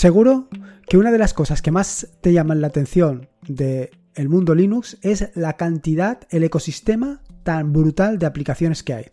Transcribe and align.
Seguro 0.00 0.48
que 0.88 0.96
una 0.96 1.12
de 1.12 1.18
las 1.18 1.34
cosas 1.34 1.60
que 1.60 1.70
más 1.70 2.08
te 2.22 2.32
llaman 2.32 2.62
la 2.62 2.68
atención 2.68 3.28
del 3.46 3.90
el 4.14 4.30
mundo 4.30 4.54
Linux 4.54 4.96
es 5.02 5.28
la 5.34 5.58
cantidad, 5.58 6.20
el 6.30 6.42
ecosistema 6.42 7.20
tan 7.42 7.74
brutal 7.74 8.18
de 8.18 8.24
aplicaciones 8.24 8.82
que 8.82 8.94
hay. 8.94 9.06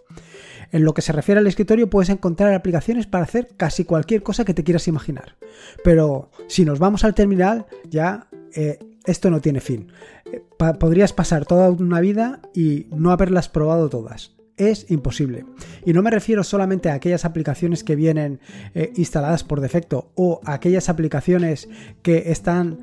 En 0.71 0.85
lo 0.85 0.93
que 0.93 1.01
se 1.01 1.11
refiere 1.11 1.39
al 1.39 1.47
escritorio 1.47 1.89
puedes 1.89 2.07
encontrar 2.07 2.53
aplicaciones 2.53 3.05
para 3.05 3.25
hacer 3.25 3.49
casi 3.57 3.83
cualquier 3.83 4.23
cosa 4.23 4.45
que 4.45 4.53
te 4.53 4.63
quieras 4.63 4.87
imaginar. 4.87 5.35
Pero 5.83 6.31
si 6.47 6.63
nos 6.63 6.79
vamos 6.79 7.03
al 7.03 7.15
terminal, 7.15 7.65
ya 7.89 8.29
eh, 8.55 8.79
esto 9.03 9.29
no 9.29 9.41
tiene 9.41 9.59
fin. 9.59 9.91
Eh, 10.31 10.41
podrías 10.79 11.11
pasar 11.11 11.45
toda 11.45 11.69
una 11.69 11.99
vida 11.99 12.39
y 12.53 12.87
no 12.91 13.11
haberlas 13.11 13.49
probado 13.49 13.89
todas 13.89 14.36
es 14.57 14.89
imposible. 14.89 15.45
Y 15.85 15.93
no 15.93 16.01
me 16.01 16.11
refiero 16.11 16.43
solamente 16.43 16.89
a 16.89 16.95
aquellas 16.95 17.25
aplicaciones 17.25 17.83
que 17.83 17.95
vienen 17.95 18.39
eh, 18.73 18.91
instaladas 18.95 19.43
por 19.43 19.61
defecto 19.61 20.11
o 20.15 20.41
aquellas 20.45 20.89
aplicaciones 20.89 21.69
que 22.01 22.31
están 22.31 22.79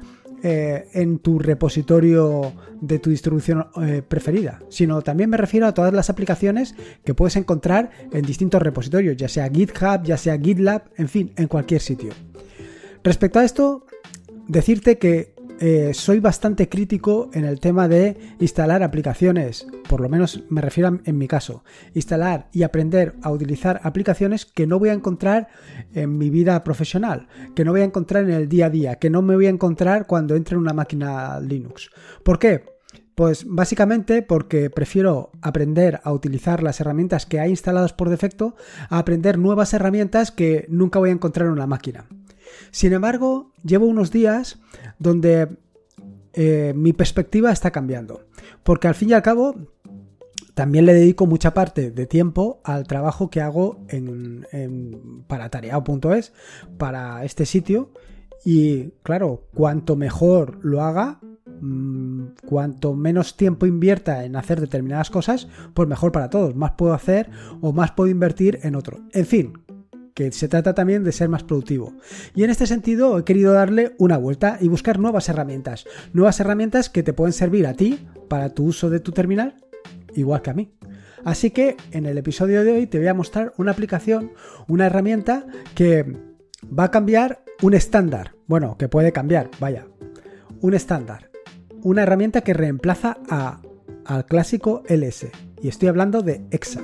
eh, 0.47 0.89
en 0.93 1.21
tu 1.21 1.39
repositorio 1.39 2.53
de 2.79 2.99
tu 2.99 3.09
distribución 3.09 3.67
eh, 3.83 4.03
preferida, 4.07 4.61
sino 4.69 5.01
también 5.01 5.31
me 5.31 5.39
refiero 5.39 5.67
a 5.67 5.73
todas 5.73 5.95
las 5.95 6.11
aplicaciones 6.11 6.75
que 7.03 7.15
puedes 7.15 7.37
encontrar 7.37 7.91
en 8.13 8.23
distintos 8.23 8.61
repositorios, 8.61 9.17
ya 9.17 9.29
sea 9.29 9.49
GitHub, 9.49 10.03
ya 10.05 10.19
sea 10.19 10.39
GitLab, 10.39 10.91
en 10.99 11.09
fin, 11.09 11.33
en 11.37 11.49
cualquier 11.49 11.81
sitio. 11.81 12.13
Respecto 13.03 13.39
a 13.39 13.45
esto, 13.45 13.87
decirte 14.47 14.99
que 14.99 15.34
eh, 15.61 15.93
soy 15.95 16.19
bastante 16.19 16.69
crítico 16.69 17.31
en 17.33 17.45
el 17.45 17.61
tema 17.61 17.87
de 17.87 18.17
instalar 18.41 18.83
aplicaciones, 18.83 19.67
por 19.89 20.01
lo 20.01 20.09
menos 20.09 20.43
me 20.49 20.61
refiero 20.61 21.01
en 21.05 21.19
mi 21.19 21.29
caso, 21.29 21.65
instalar 21.95 22.49
y 22.53 22.65
aprender 22.65 23.15
a 23.23 23.31
utilizar 23.31 23.81
aplicaciones 23.85 24.47
que 24.47 24.67
no 24.67 24.79
voy 24.79 24.89
a 24.89 24.95
encontrar 24.95 25.49
en 25.95 26.19
mi 26.19 26.29
vida 26.31 26.65
profesional, 26.65 27.29
que 27.55 27.65
no 27.65 27.71
voy 27.71 27.83
a 27.83 27.85
encontrar 27.85 28.25
en 28.25 28.31
el 28.31 28.49
día 28.49 28.67
a 28.67 28.71
día, 28.71 28.95
que 28.97 29.11
no 29.11 29.23
me 29.23 29.37
voy 29.37 29.47
a 29.47 29.51
encontrar 29.51 30.07
cuando 30.07 30.35
entre 30.35 30.57
en 30.57 30.63
una 30.63 30.73
máquina 30.73 31.39
Linux. 31.41 31.91
¿Por 32.25 32.39
qué? 32.39 32.65
Pues 33.15 33.47
básicamente 33.49 34.23
porque 34.23 34.71
prefiero 34.71 35.31
aprender 35.41 36.01
a 36.03 36.13
utilizar 36.13 36.65
las 36.65 36.81
herramientas 36.81 37.27
que 37.27 37.39
hay 37.39 37.51
instaladas 37.51 37.93
por 37.93 38.11
defecto 38.11 38.57
a 38.91 38.99
aprender 38.99 39.39
nuevas 39.39 39.73
herramientas 39.73 40.33
que 40.33 40.67
nunca 40.69 40.99
voy 40.99 41.11
a 41.11 41.13
encontrar 41.13 41.47
en 41.47 41.53
una 41.53 41.69
máquina. 41.69 42.07
Sin 42.71 42.93
embargo, 42.93 43.53
llevo 43.63 43.87
unos 43.87 44.11
días 44.11 44.59
donde 44.99 45.49
eh, 46.33 46.73
mi 46.75 46.93
perspectiva 46.93 47.53
está 47.53 47.71
cambiando. 47.71 48.27
Porque 48.63 48.89
al 48.89 48.95
fin 48.95 49.11
y 49.11 49.13
al 49.13 49.23
cabo, 49.23 49.55
también 50.55 50.87
le 50.87 50.95
dedico 50.95 51.27
mucha 51.27 51.55
parte 51.55 51.91
de 51.91 52.07
tiempo 52.07 52.61
al 52.65 52.87
trabajo 52.87 53.29
que 53.31 53.41
hago 53.41 53.85
en, 53.89 55.25
para 55.27 55.49
tareao.es, 55.49 56.33
para 56.79 57.25
este 57.25 57.47
sitio. 57.47 57.91
Y 58.45 58.91
claro, 59.03 59.47
cuanto 59.55 59.97
mejor 59.97 60.59
lo 60.63 60.83
haga, 60.83 61.19
mm, 61.61 62.25
cuanto 62.47 62.95
menos 62.95 63.37
tiempo 63.37 63.67
invierta 63.67 64.25
en 64.25 64.37
hacer 64.37 64.61
determinadas 64.61 65.11
cosas, 65.11 65.49
pues 65.73 65.89
mejor 65.89 66.13
para 66.13 66.31
todos. 66.31 66.55
Más 66.55 66.73
puedo 66.73 66.95
hacer 66.95 67.31
o 67.61 67.73
más 67.73 67.93
puedo 67.93 68.11
invertir 68.11 68.61
en 68.63 68.77
otro. 68.77 68.99
En 69.13 69.27
fin, 69.27 69.64
que 70.15 70.31
se 70.31 70.49
trata 70.49 70.75
también 70.75 71.05
de 71.05 71.13
ser 71.13 71.29
más 71.29 71.43
productivo. 71.43 71.93
Y 72.35 72.45
en 72.45 72.51
este 72.51 72.67
sentido 72.67 73.19
he 73.19 73.25
querido 73.25 73.53
darle 73.53 73.95
una 73.99 74.17
vuelta 74.17 74.59
y 74.61 74.69
buscar 74.69 74.99
nuevas 74.99 75.29
herramientas. 75.29 75.85
Nuevas 76.13 76.39
herramientas 76.41 76.89
que 76.89 77.03
te 77.03 77.13
pueden 77.13 77.33
servir 77.33 77.67
a 77.67 77.75
ti 77.75 78.07
para 78.29 78.51
tu 78.51 78.65
uso 78.65 78.91
de 78.91 79.01
tu 79.01 79.13
terminal, 79.13 79.57
igual 80.15 80.41
que 80.41 80.51
a 80.51 80.55
mí. 80.55 80.73
Así 81.25 81.51
que 81.51 81.77
en 81.91 82.07
el 82.07 82.17
episodio 82.19 82.65
de 82.65 82.73
hoy 82.73 82.87
te 82.87 82.99
voy 82.99 83.09
a 83.09 83.15
mostrar 83.15 83.53
una 83.57 83.73
aplicación, 83.73 84.33
una 84.69 84.87
herramienta 84.87 85.47
que 85.75 86.05
va 86.67 86.85
a 86.85 86.91
cambiar 86.91 87.43
un 87.63 87.75
estándar. 87.75 88.33
Bueno, 88.47 88.77
que 88.79 88.89
puede 88.89 89.13
cambiar, 89.13 89.51
vaya. 89.59 89.87
Un 90.61 90.75
estándar. 90.75 91.31
Una 91.83 92.03
herramienta 92.03 92.43
que 92.43 92.55
reemplaza 92.55 93.19
a, 93.29 93.61
al 94.05 94.27
clásico 94.27 94.83
LS. 94.89 95.29
Y 95.63 95.69
estoy 95.69 95.89
hablando 95.89 96.23
de 96.23 96.43
EXA. 96.51 96.83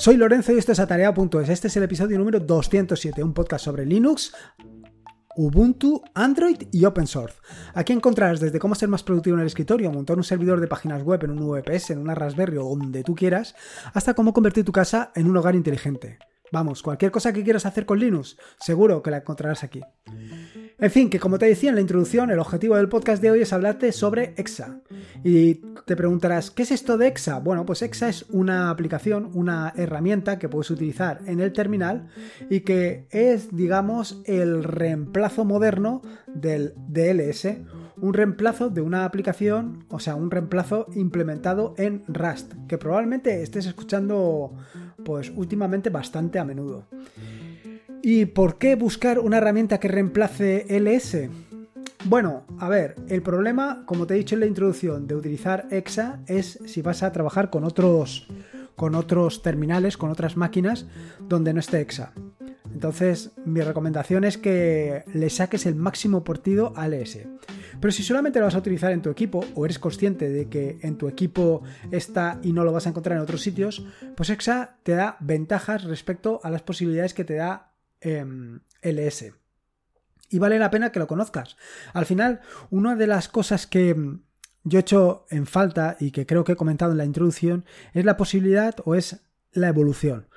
Soy 0.00 0.16
Lorenzo 0.16 0.54
y 0.54 0.56
esto 0.56 0.72
es 0.72 0.80
Atarea.es. 0.80 1.50
Este 1.50 1.68
es 1.68 1.76
el 1.76 1.82
episodio 1.82 2.16
número 2.16 2.40
207, 2.40 3.22
un 3.22 3.34
podcast 3.34 3.66
sobre 3.66 3.84
Linux, 3.84 4.34
Ubuntu, 5.36 6.02
Android 6.14 6.56
y 6.72 6.86
Open 6.86 7.06
Source. 7.06 7.36
Aquí 7.74 7.92
encontrarás 7.92 8.40
desde 8.40 8.58
cómo 8.58 8.74
ser 8.74 8.88
más 8.88 9.02
productivo 9.02 9.36
en 9.36 9.42
el 9.42 9.48
escritorio, 9.48 9.92
montar 9.92 10.16
un 10.16 10.24
servidor 10.24 10.58
de 10.58 10.68
páginas 10.68 11.02
web 11.02 11.22
en 11.24 11.32
un 11.32 11.46
VPS, 11.46 11.90
en 11.90 11.98
una 11.98 12.14
Raspberry 12.14 12.56
o 12.56 12.64
donde 12.64 13.04
tú 13.04 13.14
quieras, 13.14 13.54
hasta 13.92 14.14
cómo 14.14 14.32
convertir 14.32 14.64
tu 14.64 14.72
casa 14.72 15.12
en 15.14 15.28
un 15.28 15.36
hogar 15.36 15.54
inteligente. 15.54 16.18
Vamos, 16.52 16.82
cualquier 16.82 17.12
cosa 17.12 17.32
que 17.32 17.44
quieras 17.44 17.66
hacer 17.66 17.86
con 17.86 17.98
Linux, 17.98 18.36
seguro 18.58 19.02
que 19.02 19.10
la 19.10 19.18
encontrarás 19.18 19.62
aquí. 19.62 19.80
En 20.78 20.90
fin, 20.90 21.10
que 21.10 21.20
como 21.20 21.38
te 21.38 21.46
decía 21.46 21.68
en 21.68 21.74
la 21.74 21.82
introducción, 21.82 22.30
el 22.30 22.38
objetivo 22.38 22.76
del 22.76 22.88
podcast 22.88 23.22
de 23.22 23.30
hoy 23.30 23.42
es 23.42 23.52
hablarte 23.52 23.92
sobre 23.92 24.34
EXA. 24.36 24.80
Y 25.22 25.56
te 25.84 25.94
preguntarás, 25.94 26.50
¿qué 26.50 26.62
es 26.62 26.70
esto 26.70 26.96
de 26.96 27.08
EXA? 27.08 27.38
Bueno, 27.38 27.66
pues 27.66 27.82
EXA 27.82 28.08
es 28.08 28.24
una 28.30 28.70
aplicación, 28.70 29.30
una 29.34 29.74
herramienta 29.76 30.38
que 30.38 30.48
puedes 30.48 30.70
utilizar 30.70 31.20
en 31.26 31.40
el 31.40 31.52
terminal 31.52 32.08
y 32.48 32.60
que 32.60 33.06
es, 33.10 33.54
digamos, 33.54 34.22
el 34.24 34.64
reemplazo 34.64 35.44
moderno 35.44 36.00
del 36.26 36.72
DLS. 36.88 37.46
Un 37.98 38.14
reemplazo 38.14 38.70
de 38.70 38.80
una 38.80 39.04
aplicación, 39.04 39.84
o 39.90 39.98
sea, 39.98 40.14
un 40.14 40.30
reemplazo 40.30 40.86
implementado 40.94 41.74
en 41.76 42.02
Rust, 42.08 42.54
que 42.66 42.78
probablemente 42.78 43.42
estés 43.42 43.66
escuchando 43.66 44.54
pues 45.04 45.30
últimamente 45.34 45.90
bastante 45.90 46.38
a 46.38 46.44
menudo. 46.44 46.86
¿Y 48.02 48.26
por 48.26 48.58
qué 48.58 48.76
buscar 48.76 49.18
una 49.18 49.38
herramienta 49.38 49.78
que 49.78 49.88
reemplace 49.88 50.66
LS? 50.68 51.28
Bueno, 52.06 52.44
a 52.58 52.68
ver, 52.68 52.96
el 53.08 53.22
problema, 53.22 53.82
como 53.84 54.06
te 54.06 54.14
he 54.14 54.18
dicho 54.18 54.34
en 54.34 54.40
la 54.40 54.46
introducción, 54.46 55.06
de 55.06 55.16
utilizar 55.16 55.66
EXA 55.70 56.20
es 56.26 56.58
si 56.64 56.80
vas 56.80 57.02
a 57.02 57.12
trabajar 57.12 57.50
con 57.50 57.64
otros, 57.64 58.26
con 58.74 58.94
otros 58.94 59.42
terminales, 59.42 59.98
con 59.98 60.10
otras 60.10 60.36
máquinas 60.36 60.86
donde 61.20 61.52
no 61.52 61.60
esté 61.60 61.80
EXA. 61.80 62.14
Entonces, 62.72 63.32
mi 63.44 63.60
recomendación 63.60 64.24
es 64.24 64.38
que 64.38 65.04
le 65.12 65.30
saques 65.30 65.66
el 65.66 65.74
máximo 65.74 66.24
partido 66.24 66.72
a 66.76 66.86
LS. 66.88 67.26
Pero 67.80 67.92
si 67.92 68.02
solamente 68.02 68.38
lo 68.38 68.46
vas 68.46 68.54
a 68.54 68.58
utilizar 68.58 68.92
en 68.92 69.02
tu 69.02 69.10
equipo 69.10 69.44
o 69.54 69.64
eres 69.64 69.78
consciente 69.78 70.28
de 70.28 70.48
que 70.48 70.78
en 70.82 70.96
tu 70.96 71.08
equipo 71.08 71.62
está 71.90 72.38
y 72.42 72.52
no 72.52 72.64
lo 72.64 72.72
vas 72.72 72.86
a 72.86 72.90
encontrar 72.90 73.16
en 73.16 73.22
otros 73.22 73.42
sitios, 73.42 73.84
pues 74.16 74.30
EXA 74.30 74.76
te 74.82 74.92
da 74.92 75.16
ventajas 75.20 75.84
respecto 75.84 76.40
a 76.42 76.50
las 76.50 76.62
posibilidades 76.62 77.14
que 77.14 77.24
te 77.24 77.34
da 77.34 77.70
Em, 78.00 78.60
LS. 78.82 79.34
Y 80.30 80.38
vale 80.38 80.58
la 80.58 80.70
pena 80.70 80.90
que 80.90 80.98
lo 80.98 81.06
conozcas. 81.06 81.56
Al 81.92 82.06
final, 82.06 82.40
una 82.70 82.96
de 82.96 83.06
las 83.06 83.28
cosas 83.28 83.66
que 83.66 83.90
em, 83.90 84.22
yo 84.64 84.78
he 84.78 84.80
hecho 84.80 85.26
en 85.28 85.46
falta 85.46 85.96
y 86.00 86.10
que 86.10 86.24
creo 86.24 86.44
que 86.44 86.52
he 86.52 86.56
comentado 86.56 86.92
en 86.92 86.98
la 86.98 87.04
introducción 87.04 87.66
es 87.92 88.04
la 88.06 88.16
posibilidad 88.16 88.74
o 88.84 88.94
es 88.94 89.20
la 89.52 89.68
evolución. 89.68 90.28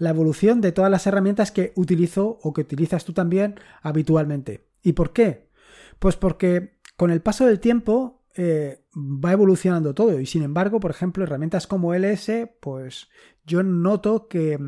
La 0.00 0.10
evolución 0.10 0.62
de 0.62 0.72
todas 0.72 0.90
las 0.90 1.06
herramientas 1.06 1.52
que 1.52 1.74
utilizo 1.76 2.38
o 2.42 2.54
que 2.54 2.62
utilizas 2.62 3.04
tú 3.04 3.12
también 3.12 3.60
habitualmente. 3.82 4.66
¿Y 4.82 4.94
por 4.94 5.12
qué? 5.12 5.50
Pues 5.98 6.16
porque 6.16 6.78
con 6.96 7.10
el 7.10 7.20
paso 7.20 7.44
del 7.44 7.60
tiempo 7.60 8.24
eh, 8.34 8.86
va 8.96 9.32
evolucionando 9.32 9.94
todo 9.94 10.18
y 10.18 10.24
sin 10.24 10.42
embargo, 10.42 10.80
por 10.80 10.90
ejemplo, 10.90 11.22
herramientas 11.22 11.66
como 11.66 11.92
LS, 11.92 12.48
pues 12.60 13.10
yo 13.44 13.62
noto 13.62 14.26
que 14.26 14.58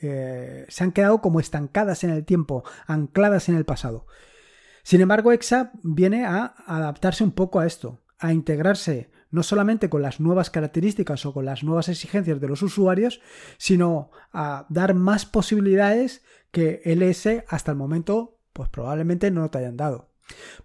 eh, 0.00 0.64
se 0.68 0.84
han 0.84 0.92
quedado 0.92 1.20
como 1.20 1.40
estancadas 1.40 2.04
en 2.04 2.10
el 2.10 2.24
tiempo, 2.24 2.62
ancladas 2.86 3.48
en 3.48 3.56
el 3.56 3.64
pasado. 3.64 4.06
Sin 4.84 5.00
embargo, 5.00 5.32
EXA 5.32 5.72
viene 5.82 6.24
a 6.24 6.54
adaptarse 6.66 7.24
un 7.24 7.32
poco 7.32 7.58
a 7.58 7.66
esto, 7.66 7.98
a 8.20 8.32
integrarse 8.32 9.10
no 9.36 9.42
solamente 9.42 9.90
con 9.90 10.00
las 10.00 10.18
nuevas 10.18 10.48
características 10.48 11.26
o 11.26 11.34
con 11.34 11.44
las 11.44 11.62
nuevas 11.62 11.90
exigencias 11.90 12.40
de 12.40 12.48
los 12.48 12.62
usuarios, 12.62 13.20
sino 13.58 14.10
a 14.32 14.64
dar 14.70 14.94
más 14.94 15.26
posibilidades 15.26 16.22
que 16.50 16.80
LS 16.86 17.44
hasta 17.48 17.70
el 17.70 17.76
momento 17.76 18.38
pues 18.54 18.70
probablemente 18.70 19.30
no 19.30 19.50
te 19.50 19.58
hayan 19.58 19.76
dado. 19.76 20.08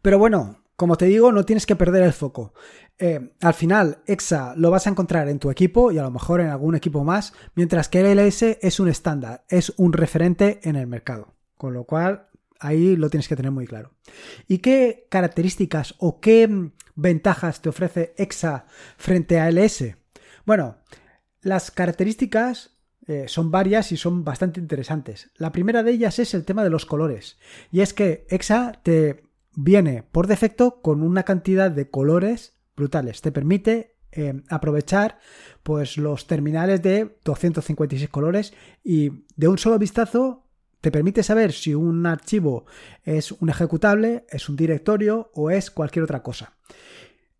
Pero 0.02 0.18
bueno, 0.18 0.64
como 0.78 0.96
te 0.96 1.06
digo, 1.06 1.34
no 1.34 1.44
tienes 1.44 1.66
que 1.66 1.76
perder 1.76 2.04
el 2.04 2.14
foco. 2.14 2.54
Eh, 2.98 3.34
al 3.42 3.54
final, 3.54 4.02
EXA 4.08 4.54
lo 4.56 4.72
vas 4.72 4.88
a 4.88 4.92
encontrar 4.92 5.28
en 5.28 5.40
tu 5.40 5.52
equipo 5.52 5.92
y 5.92 5.98
a 5.98 6.04
lo 6.04 6.12
mejor 6.12 6.40
en 6.40 6.48
algún 6.48 6.76
equipo 6.76 7.04
más, 7.04 7.34
mientras 7.54 7.90
que 7.90 8.02
LS 8.16 8.58
es 8.62 8.80
un 8.80 8.88
estándar, 8.88 9.44
es 9.50 9.74
un 9.76 9.92
referente 9.92 10.62
en 10.64 10.78
el 10.78 10.88
mercado. 10.88 11.36
Con 11.58 11.74
lo 11.74 11.84
cual, 11.84 12.30
ahí 12.62 12.96
lo 12.96 13.10
tienes 13.10 13.28
que 13.28 13.36
tener 13.36 13.52
muy 13.52 13.68
claro. 13.68 13.92
¿Y 14.48 14.60
qué 14.60 15.08
características 15.10 15.96
o 15.98 16.22
qué 16.22 16.72
ventajas 16.96 17.62
te 17.62 17.70
ofrece 17.70 18.14
EXA 18.18 18.66
frente 18.98 19.40
a 19.40 19.50
LS? 19.52 19.96
Bueno, 20.46 20.78
las 21.42 21.72
características 21.72 22.78
eh, 23.08 23.26
son 23.28 23.52
varias 23.52 23.92
y 23.92 23.98
son 23.98 24.24
bastante 24.24 24.60
interesantes. 24.60 25.32
La 25.36 25.52
primera 25.52 25.84
de 25.84 25.92
ellas 25.92 26.20
es 26.20 26.34
el 26.34 26.46
tema 26.46 26.64
de 26.64 26.70
los 26.70 26.86
colores. 26.86 27.38
Y 27.72 27.82
es 27.82 27.94
que 27.94 28.26
EXA 28.30 28.80
te 28.84 29.24
viene 29.56 30.04
por 30.04 30.28
defecto 30.28 30.82
con 30.82 31.02
una 31.02 31.24
cantidad 31.24 31.72
de 31.72 31.90
colores 31.90 32.54
brutales. 32.76 33.22
Te 33.22 33.32
permite 33.32 33.98
eh, 34.12 34.44
aprovechar 34.50 35.20
pues 35.64 35.98
los 35.98 36.28
terminales 36.28 36.82
de 36.82 37.18
256 37.24 38.10
colores 38.10 38.54
y 38.84 39.26
de 39.36 39.48
un 39.48 39.58
solo 39.58 39.80
vistazo 39.80 40.48
te 40.82 40.92
permite 40.92 41.24
saber 41.24 41.54
si 41.54 41.76
un 41.76 42.06
archivo 42.06 42.66
es 43.04 43.32
un 43.32 43.50
ejecutable, 43.50 44.26
es 44.30 44.50
un 44.50 44.56
directorio 44.56 45.32
o 45.34 45.52
es 45.52 45.70
cualquier 45.70 46.04
otra 46.04 46.24
cosa. 46.24 46.58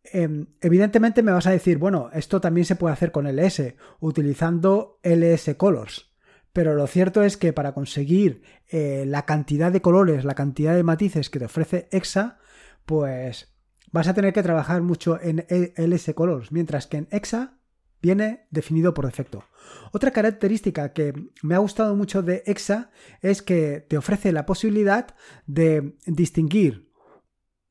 Em, 0.04 0.48
evidentemente 0.62 1.24
me 1.24 1.32
vas 1.32 1.48
a 1.48 1.52
decir, 1.52 1.78
bueno, 1.78 2.10
esto 2.14 2.40
también 2.40 2.66
se 2.66 2.76
puede 2.76 2.94
hacer 2.94 3.12
con 3.12 3.28
LS, 3.28 3.76
utilizando 4.00 5.00
LS 5.04 5.56
Colors. 5.58 6.12
Pero 6.54 6.76
lo 6.76 6.86
cierto 6.86 7.24
es 7.24 7.38
que 7.38 7.54
para 7.54 7.74
conseguir 7.74 8.44
eh, 8.68 9.06
la 9.08 9.26
cantidad 9.26 9.72
de 9.72 9.82
colores, 9.82 10.26
la 10.26 10.36
cantidad 10.36 10.76
de 10.76 10.84
matices 10.84 11.30
que 11.30 11.40
te 11.40 11.46
ofrece 11.46 11.88
EXA, 11.92 12.40
pues 12.86 13.54
vas 13.92 14.08
a 14.08 14.14
tener 14.14 14.34
que 14.34 14.44
trabajar 14.44 14.82
mucho 14.82 15.20
en 15.22 15.46
LS 15.50 16.14
Colors, 16.14 16.52
mientras 16.52 16.88
que 16.88 16.98
en 16.98 17.08
EXA 17.10 17.61
viene 18.02 18.48
definido 18.50 18.94
por 18.94 19.06
defecto. 19.06 19.44
Otra 19.92 20.12
característica 20.12 20.94
que 20.94 21.14
me 21.44 21.56
ha 21.56 21.60
gustado 21.60 21.96
mucho 21.96 22.22
de 22.22 22.44
EXA 22.46 22.92
es 23.22 23.42
que 23.42 23.86
te 23.88 23.98
ofrece 23.98 24.32
la 24.32 24.46
posibilidad 24.46 25.16
de 25.46 25.96
distinguir 26.06 26.92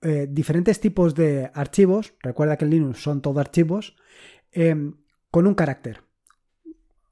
eh, 0.02 0.26
diferentes 0.30 0.80
tipos 0.80 1.14
de 1.14 1.50
archivos, 1.52 2.14
recuerda 2.20 2.56
que 2.56 2.64
en 2.64 2.70
Linux 2.70 3.02
son 3.02 3.20
todos 3.20 3.36
archivos, 3.36 3.96
em, 4.52 4.94
con 5.30 5.46
un 5.46 5.54
carácter. 5.54 6.02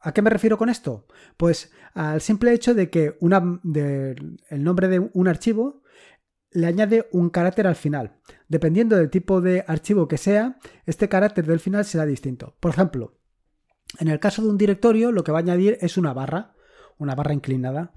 ¿A 0.00 0.12
qué 0.12 0.22
me 0.22 0.30
refiero 0.30 0.56
con 0.56 0.70
esto? 0.70 1.06
Pues 1.36 1.70
al 1.92 2.20
simple 2.20 2.52
hecho 2.52 2.74
de 2.74 2.88
que 2.88 3.18
el 3.20 4.64
nombre 4.64 4.88
de 4.88 5.10
un 5.12 5.28
archivo 5.28 5.82
le 6.50 6.66
añade 6.66 7.08
un 7.12 7.30
carácter 7.30 7.66
al 7.66 7.76
final. 7.76 8.16
Dependiendo 8.48 8.96
del 8.96 9.10
tipo 9.10 9.40
de 9.40 9.64
archivo 9.66 10.08
que 10.08 10.18
sea, 10.18 10.58
este 10.86 11.08
carácter 11.08 11.46
del 11.46 11.60
final 11.60 11.84
será 11.84 12.06
distinto. 12.06 12.56
Por 12.60 12.72
ejemplo, 12.72 13.18
en 13.98 14.08
el 14.08 14.20
caso 14.20 14.42
de 14.42 14.48
un 14.48 14.58
directorio, 14.58 15.12
lo 15.12 15.24
que 15.24 15.32
va 15.32 15.38
a 15.38 15.42
añadir 15.42 15.78
es 15.80 15.96
una 15.96 16.12
barra, 16.12 16.54
una 16.98 17.14
barra 17.14 17.32
inclinada. 17.32 17.92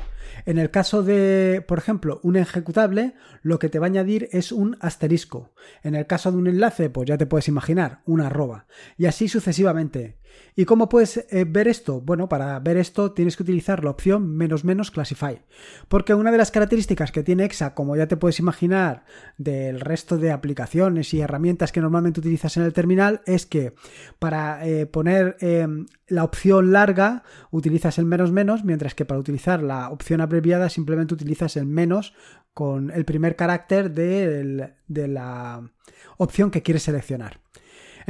En 0.45 0.57
el 0.57 0.69
caso 0.69 1.03
de, 1.03 1.63
por 1.68 1.77
ejemplo, 1.77 2.19
un 2.24 2.36
ejecutable, 2.36 3.15
lo 3.42 3.59
que 3.59 3.69
te 3.69 3.80
va 3.80 3.88
a 3.88 3.89
añadir 3.89 4.30
es 4.31 4.51
un 4.51 4.77
asterisco. 4.80 5.53
En 5.83 5.95
el 5.95 6.06
caso 6.06 6.31
de 6.31 6.38
un 6.38 6.48
enlace, 6.48 6.89
pues 6.89 7.07
ya 7.07 7.18
te 7.18 7.25
puedes 7.25 7.48
imaginar, 7.48 8.01
una 8.06 8.27
arroba. 8.27 8.68
Y 8.98 9.06
así 9.06 9.27
sucesivamente. 9.27 10.20
¿Y 10.56 10.66
cómo 10.66 10.89
puedes 10.89 11.18
eh, 11.18 11.45
ver 11.48 11.68
esto? 11.68 12.01
Bueno, 12.01 12.28
para 12.28 12.60
ver 12.60 12.78
esto 12.78 13.13
tienes 13.13 13.38
que 13.38 13.44
utilizar 13.44 13.83
la 13.83 13.92
opción 13.92 14.36
menos 14.36 14.66
menos 14.66 14.92
classify. 14.92 15.42
Porque 15.88 16.13
una 16.13 16.31
de 16.31 16.38
las 16.38 16.51
características 16.51 17.12
que 17.12 17.24
tiene 17.24 17.45
EXA, 17.45 17.74
como 17.74 17.95
ya 17.95 18.07
te 18.07 18.18
puedes 18.18 18.39
imaginar, 18.39 19.06
del 19.38 19.80
resto 19.80 20.18
de 20.18 20.31
aplicaciones 20.31 21.13
y 21.13 21.22
herramientas 21.22 21.72
que 21.72 21.81
normalmente 21.81 22.19
utilizas 22.19 22.57
en 22.57 22.63
el 22.63 22.74
terminal, 22.74 23.22
es 23.25 23.45
que 23.45 23.74
para 24.19 24.66
eh, 24.68 24.86
poner 24.86 25.38
em, 25.39 25.86
la 26.07 26.24
opción 26.24 26.72
larga 26.72 27.24
utilizas 27.51 27.98
el 27.98 28.06
menos 28.06 28.31
menos, 28.31 28.63
mientras 28.63 28.94
que 28.94 29.06
para 29.06 29.19
utilizar 29.19 29.63
la 29.63 29.89
opción 29.89 30.22
abreviada 30.22 30.69
simplemente 30.69 31.13
utilizas 31.13 31.56
el 31.56 31.66
menos 31.66 32.13
con 32.54 32.92
el 32.92 33.06
primer 33.06 33.38
carácter 33.38 33.92
de 33.92 34.74
la 34.88 35.72
opción 36.18 36.51
que 36.51 36.62
quieres 36.62 36.84
seleccionar. 36.84 37.39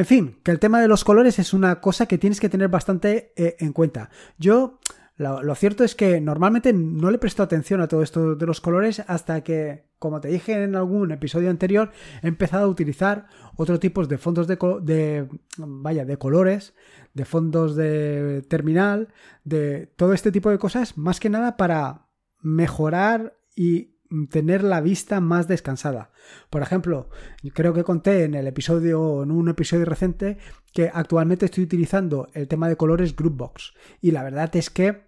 En 0.02 0.08
fin, 0.08 0.40
que 0.42 0.50
el 0.50 0.58
tema 0.58 0.82
de 0.82 0.88
los 0.88 1.04
colores 1.04 1.38
es 1.38 1.54
una 1.54 1.80
cosa 1.80 2.08
que 2.08 2.18
tienes 2.18 2.40
que 2.40 2.50
tener 2.50 2.70
bastante 2.70 3.34
eh, 3.36 3.56
en 3.60 3.72
cuenta. 3.72 4.10
Yo, 4.40 4.80
lo, 5.16 5.54
cierto 5.54 5.84
es 5.84 5.94
que 5.94 6.20
normalmente 6.20 6.74
no 6.74 7.12
le 7.12 7.20
presto 7.20 7.44
atención 7.44 7.82
a 7.82 7.88
todo 7.88 8.02
esto 8.02 8.34
de 8.34 8.48
los 8.48 8.62
colores 8.62 9.04
hasta 9.06 9.44
que, 9.44 9.86
como 10.00 10.20
te 10.20 10.30
dije 10.30 10.64
en 10.64 10.76
algún 10.76 11.12
episodio 11.12 11.52
anterior, 11.52 11.92
he 12.24 12.28
empezado 12.30 12.64
a 12.64 12.68
utilizar 12.68 13.28
otro 13.58 13.80
tipo 13.80 14.04
de 14.08 14.18
fondos 14.18 14.48
de, 14.48 14.58
de 14.82 16.06
de 16.06 16.18
colores, 16.18 16.74
de 17.14 17.26
fondos 17.26 17.76
de 17.76 18.42
terminal, 18.50 19.10
de 19.44 19.86
todo 19.98 20.14
este 20.14 20.32
tipo 20.32 20.50
de 20.50 20.58
cosas, 20.58 20.98
más 20.98 21.20
que 21.20 21.30
nada 21.30 21.58
para 21.58 22.08
mejorar 22.42 23.38
y 23.56 23.98
tener 24.30 24.64
la 24.64 24.82
vista 24.82 25.22
más 25.22 25.48
descansada. 25.48 26.12
Por 26.50 26.62
ejemplo, 26.62 27.10
creo 27.54 27.74
que 27.74 27.84
conté 27.84 28.24
en 28.24 28.36
el 28.36 28.48
episodio, 28.48 29.24
en 29.24 29.32
un 29.32 29.50
episodio 29.50 29.86
reciente, 29.86 30.38
que 30.74 30.92
actualmente 30.94 31.46
estoy 31.46 31.64
utilizando 31.64 32.30
el 32.34 32.48
tema 32.48 32.68
de 32.68 32.76
colores 32.76 33.16
Groupbox. 33.16 33.74
Y 34.02 34.12
la 34.12 34.24
verdad 34.24 34.54
es 34.56 34.70
que 34.70 35.08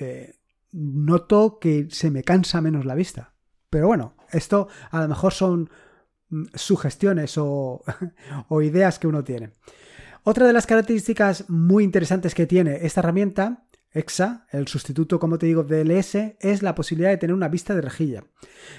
eh, 0.00 0.34
noto 0.72 1.58
que 1.60 1.88
se 1.90 2.10
me 2.10 2.24
cansa 2.24 2.60
menos 2.60 2.86
la 2.86 2.94
vista. 2.94 3.34
Pero 3.68 3.86
bueno, 3.86 4.16
esto 4.30 4.68
a 4.90 5.00
lo 5.00 5.08
mejor 5.08 5.32
son 5.32 5.70
mm, 6.30 6.44
sugestiones 6.54 7.36
o, 7.36 7.82
o 8.48 8.62
ideas 8.62 8.98
que 8.98 9.06
uno 9.06 9.24
tiene. 9.24 9.52
Otra 10.24 10.46
de 10.46 10.52
las 10.52 10.66
características 10.66 11.50
muy 11.50 11.84
interesantes 11.84 12.34
que 12.34 12.46
tiene 12.46 12.86
esta 12.86 13.00
herramienta 13.00 13.64
EXA, 13.94 14.46
el 14.50 14.68
sustituto, 14.68 15.18
como 15.18 15.38
te 15.38 15.46
digo, 15.46 15.64
de 15.64 15.84
LS, 15.84 16.36
es 16.40 16.62
la 16.62 16.74
posibilidad 16.74 17.10
de 17.10 17.18
tener 17.18 17.34
una 17.34 17.48
vista 17.48 17.74
de 17.74 17.82
rejilla. 17.82 18.24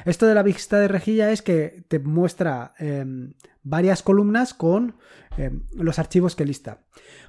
Esto 0.06 0.26
de 0.26 0.36
la 0.36 0.44
vista 0.44 0.80
de 0.80 0.88
rejilla 0.88 1.32
es 1.32 1.42
que 1.42 1.84
te 1.88 2.00
muestra 2.00 2.74
em, 2.80 3.34
varias 3.64 4.04
columnas 4.04 4.54
con 4.54 4.96
em, 5.38 5.64
los 5.74 6.00
archivos 6.00 6.36
que 6.36 6.46
lista. 6.46 6.80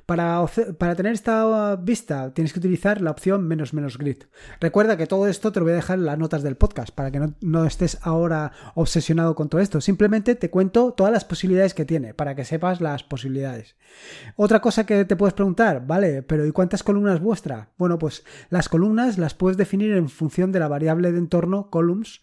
Para, 0.07 0.45
tener 0.97 1.13
esta 1.15 1.77
vista 1.77 2.35
tienes 2.35 2.53
que 2.53 2.59
utilizar 2.59 3.01
la 3.01 3.11
opción 3.11 3.49
menos 3.49 3.73
menos 3.73 3.97
grid. 3.97 4.25
Recuerda 4.61 4.99
que 4.99 5.07
todo 5.07 5.27
esto 5.29 5.51
te 5.51 5.61
lo 5.61 5.65
voy 5.65 5.73
a 5.73 5.77
dejar 5.77 5.99
en 5.99 6.05
las 6.05 6.19
notas 6.19 6.43
del 6.43 6.57
podcast 6.57 6.95
para 6.95 7.11
que 7.11 7.21
no, 7.41 7.65
estés 7.65 7.99
ahora 8.03 8.53
obsesionado 8.75 9.35
con 9.35 9.49
todo 9.49 9.63
esto. 9.63 9.81
Simplemente 9.81 10.35
te 10.35 10.51
cuento 10.51 10.93
todas 10.93 11.13
las 11.13 11.25
posibilidades 11.25 11.73
que 11.73 11.87
tiene 11.87 12.13
para 12.13 12.35
que 12.35 12.45
sepas 12.45 12.83
las 12.83 13.03
posibilidades. 13.03 13.77
Otra 14.37 14.61
cosa 14.61 14.85
que 14.85 15.07
te 15.07 15.17
puedes 15.17 15.33
preguntar, 15.33 15.87
vale, 15.87 16.23
pero 16.23 16.45
¿y 16.45 16.53
cuántas 16.53 16.83
columnas 16.83 17.23
muestra? 17.23 17.71
Bueno, 17.79 17.99
pues 17.99 18.25
las 18.51 18.69
columnas 18.69 19.17
las 19.17 19.33
puedes 19.33 19.57
definir 19.57 19.93
en 19.93 20.11
función 20.11 20.53
de 20.53 20.59
la 20.59 20.69
variable 20.69 21.13
de 21.13 21.19
entorno 21.19 21.71
columns 21.71 22.21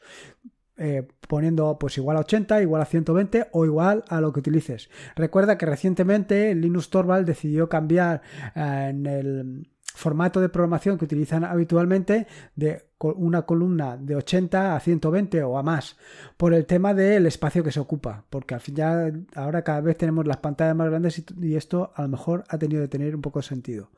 eh, 0.78 1.08
poniendo 1.28 1.78
pues 1.80 1.98
igual 1.98 2.18
a 2.18 2.22
80, 2.22 2.62
igual 2.62 2.82
a 2.82 2.86
120 2.86 3.48
o 3.52 3.66
igual 3.66 4.04
a 4.08 4.22
lo 4.22 4.34
que 4.34 4.40
utilices. 4.40 4.90
Recuerda 5.16 5.58
que 5.58 5.66
recientemente 5.66 6.56
Linux 6.56 6.90
Torvald 6.90 7.26
decidió 7.26 7.70
cambiar 7.70 8.22
eh, 8.56 8.88
en 8.90 9.06
el 9.06 9.68
formato 9.94 10.40
de 10.40 10.50
programación 10.50 10.98
que 10.98 11.06
utilizan 11.06 11.44
habitualmente 11.44 12.26
de 12.56 12.86
una 13.00 13.44
columna 13.44 13.98
de 13.98 14.16
80 14.16 14.76
a 14.76 14.80
120 14.80 15.44
o 15.44 15.58
a 15.58 15.64
más 15.64 15.98
por 16.38 16.54
el 16.54 16.66
tema 16.66 16.94
del 16.94 17.26
espacio 17.26 17.64
que 17.64 17.72
se 17.72 17.80
ocupa 17.80 18.24
porque 18.30 18.54
al 18.54 18.62
fin 18.62 18.76
ya 18.76 19.12
ahora 19.36 19.64
cada 19.64 19.82
vez 19.82 19.98
tenemos 19.98 20.26
las 20.26 20.38
pantallas 20.38 20.76
más 20.76 20.90
grandes 20.90 21.24
y 21.42 21.56
esto 21.56 21.92
a 21.96 22.04
lo 22.04 22.08
mejor 22.08 22.44
ha 22.48 22.58
tenido 22.58 22.82
que 22.84 22.88
tener 22.88 23.16
un 23.16 23.22
poco 23.22 23.40
de 23.40 23.44
sentido. 23.44 23.90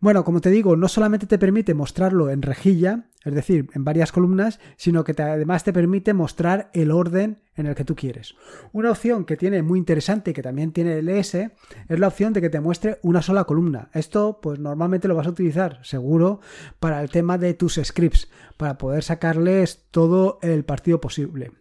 Bueno, 0.00 0.24
como 0.24 0.40
te 0.40 0.48
digo, 0.48 0.76
no 0.76 0.88
solamente 0.88 1.26
te 1.26 1.38
permite 1.38 1.74
mostrarlo 1.74 2.30
en 2.30 2.40
rejilla, 2.40 3.04
es 3.22 3.34
decir, 3.34 3.68
en 3.74 3.84
varias 3.84 4.12
columnas, 4.12 4.58
sino 4.78 5.04
que 5.04 5.12
además 5.20 5.62
te 5.62 5.74
permite 5.74 6.14
mostrar 6.14 6.70
el 6.72 6.90
orden 6.90 7.42
en 7.54 7.66
el 7.66 7.74
que 7.74 7.84
tú 7.84 7.94
quieres. 7.94 8.34
Una 8.72 8.92
opción 8.92 9.26
que 9.26 9.36
tiene 9.36 9.62
muy 9.62 9.78
interesante 9.78 10.30
y 10.30 10.34
que 10.34 10.42
también 10.42 10.72
tiene 10.72 10.98
el 10.98 11.06
LS 11.06 11.34
es 11.34 11.98
la 11.98 12.08
opción 12.08 12.32
de 12.32 12.40
que 12.40 12.48
te 12.48 12.60
muestre 12.60 12.98
una 13.02 13.20
sola 13.20 13.44
columna. 13.44 13.90
Esto 13.92 14.38
pues 14.40 14.58
normalmente 14.58 15.06
lo 15.06 15.16
vas 15.16 15.26
a 15.26 15.30
utilizar 15.30 15.80
seguro 15.82 16.40
para 16.78 17.02
el 17.02 17.10
tema 17.10 17.36
de 17.36 17.52
tus 17.52 17.74
scripts, 17.74 18.30
para 18.56 18.78
poder 18.78 19.02
sacarles 19.02 19.84
todo 19.90 20.38
el 20.40 20.64
partido 20.64 20.98
posible. 20.98 21.59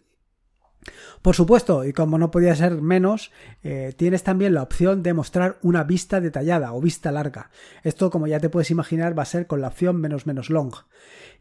Por 1.22 1.36
supuesto, 1.36 1.86
y 1.86 1.94
como 1.94 2.18
no 2.18 2.32
podía 2.32 2.56
ser 2.56 2.82
menos, 2.82 3.32
eh, 3.64 3.94
tienes 3.98 4.24
también 4.24 4.54
la 4.54 4.64
opción 4.64 5.04
de 5.04 5.14
mostrar 5.14 5.58
una 5.62 5.84
vista 5.84 6.22
detallada 6.22 6.74
o 6.74 6.82
vista 6.82 7.12
larga. 7.12 7.52
Esto, 7.84 8.10
como 8.10 8.28
ya 8.28 8.40
te 8.40 8.50
puedes 8.50 8.72
imaginar, 8.72 9.18
va 9.18 9.24
a 9.24 9.26
ser 9.26 9.48
con 9.48 9.62
la 9.62 9.68
opción 9.68 9.98
menos 9.98 10.26
menos 10.26 10.50
long. 10.50 10.74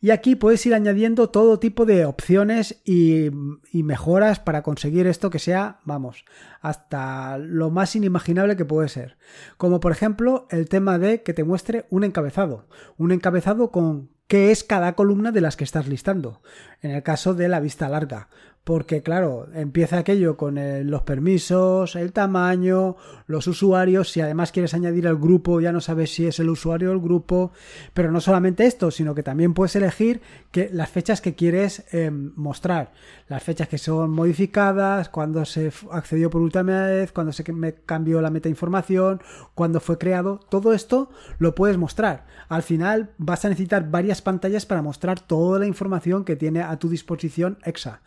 Y 0.01 0.11
aquí 0.11 0.37
puedes 0.37 0.65
ir 0.65 0.75
añadiendo 0.75 1.31
todo 1.31 1.59
tipo 1.59 1.85
de 1.85 2.05
opciones 2.05 2.81
y, 2.85 3.31
y 3.73 3.83
mejoras 3.83 4.39
para 4.39 4.63
conseguir 4.63 5.07
esto 5.07 5.31
que 5.31 5.41
sea, 5.41 5.81
vamos, 5.85 6.25
hasta 6.61 7.37
lo 7.39 7.71
más 7.71 7.97
inimaginable 7.97 8.57
que 8.57 8.65
puede 8.65 8.89
ser. 8.89 9.17
Como 9.57 9.81
por 9.81 9.93
ejemplo 9.93 10.47
el 10.51 10.69
tema 10.69 10.99
de 10.99 11.23
que 11.23 11.35
te 11.35 11.45
muestre 11.45 11.87
un 11.91 12.05
encabezado. 12.05 12.67
Un 12.97 13.11
encabezado 13.11 13.73
con 13.73 14.11
qué 14.29 14.53
es 14.53 14.63
cada 14.63 14.95
columna 14.95 15.33
de 15.33 15.41
las 15.41 15.57
que 15.57 15.65
estás 15.65 15.89
listando. 15.89 16.43
En 16.81 16.93
el 16.93 17.03
caso 17.03 17.35
de 17.35 17.49
la 17.49 17.61
vista 17.61 17.89
larga 17.89 18.29
porque 18.69 19.03
claro, 19.03 19.49
empieza 19.55 19.97
aquello 19.97 20.37
con 20.37 20.59
los 20.91 21.01
permisos, 21.01 21.97
el 21.97 22.13
tamaño, 22.13 22.97
los 23.27 23.47
usuarios, 23.47 24.11
si 24.11 24.21
además 24.21 24.53
quieres 24.53 24.75
añadir 24.75 25.09
al 25.09 25.17
grupo 25.17 25.59
ya 25.63 25.73
no 25.73 25.81
sabes 25.81 26.13
si 26.13 26.27
es 26.27 26.39
el 26.39 26.51
usuario 26.51 26.91
o 26.91 26.93
el 26.93 27.01
grupo, 27.01 27.51
pero 27.95 28.13
no 28.13 28.21
solamente 28.21 28.67
esto, 28.67 28.91
sino 28.91 29.15
que 29.15 29.23
también 29.23 29.55
puedes 29.55 29.75
elegir 29.75 30.21
que, 30.51 30.69
las 30.71 30.91
fechas 30.91 31.23
que 31.23 31.35
quieres 31.35 31.87
em, 31.95 32.33
mostrar, 32.37 32.93
las 33.29 33.43
fechas 33.43 33.69
que 33.69 33.79
son 33.79 34.11
modificadas, 34.11 35.09
cuando 35.09 35.47
se 35.47 35.73
accedió 35.91 36.29
por 36.29 36.43
última 36.43 36.89
vez, 36.89 37.11
cuando 37.11 37.33
se 37.33 37.45
cambió 37.87 38.21
la 38.21 38.29
meta 38.29 38.51
información, 38.51 39.23
cuando 39.55 39.81
fue 39.81 39.97
creado, 39.97 40.41
todo 40.51 40.75
esto 40.75 41.09
lo 41.39 41.55
puedes 41.55 41.79
mostrar. 41.79 42.27
Al 42.51 42.63
final 42.63 43.13
vas 43.17 43.47
a 43.47 43.49
necesitar 43.49 43.91
varias 43.91 44.21
pantallas 44.21 44.67
para 44.67 44.83
mostrar 44.83 45.21
toda 45.21 45.59
la 45.59 45.67
información 45.67 46.27
que 46.27 46.37
tiene 46.37 46.61
a 46.61 46.79
tu 46.79 46.91
disposición 46.91 47.57
EXA. 47.65 48.03